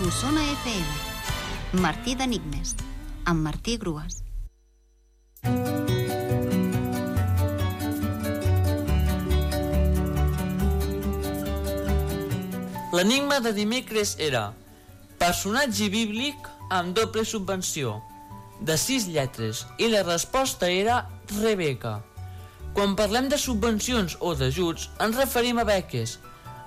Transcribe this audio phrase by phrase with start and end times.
[0.00, 1.80] Solsona FM.
[1.84, 2.70] Martí d'Enigmes,
[3.28, 4.22] amb Martí Grues.
[12.96, 14.54] L'enigma de dimecres era
[15.20, 17.98] personatge bíblic amb doble subvenció
[18.70, 21.02] de sis lletres i la resposta era
[21.42, 21.98] Rebeca.
[22.72, 26.16] Quan parlem de subvencions o d'ajuts ens referim a beques.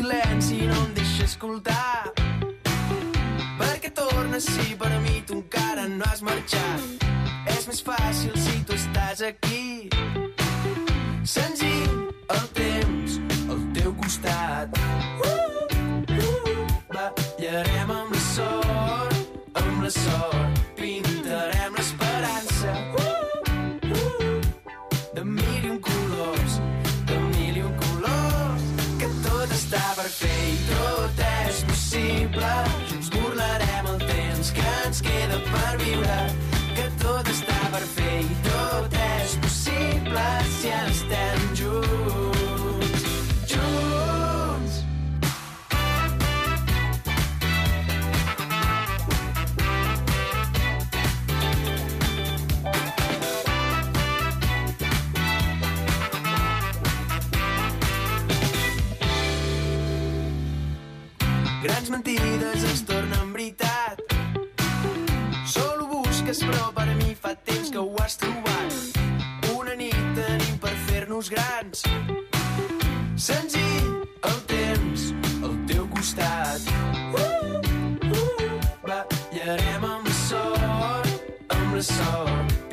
[0.00, 2.12] Silenci no em deixa escoltar.
[3.60, 7.04] Perquè tornes si per mi tu encara no has marxat.
[7.52, 9.90] És més fàcil si tu estàs aquí.
[11.24, 11.96] Senzill
[12.36, 13.18] el temps
[13.52, 14.80] al teu costat.
[15.20, 15.68] Uh,
[16.16, 22.09] uh, ballarem amb la sort amb la sort pintarem l'esperança
[37.94, 43.04] fer i tot és possible si estem junts.
[43.50, 44.80] Junts.
[61.62, 64.00] Grans mentides es tornen veritat.
[65.46, 68.72] Solo busques, però per mi fa temps que ho has trobat.
[69.54, 71.84] Una nit tenim per fer-nos grans.
[73.14, 73.90] Senzill,
[74.30, 75.06] el temps
[75.44, 76.66] al teu costat.
[77.14, 77.60] Uh,
[78.10, 82.69] uh, ballarem amb la sort, amb la sort